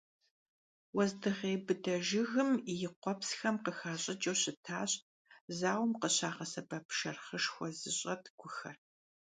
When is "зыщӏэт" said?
7.79-8.23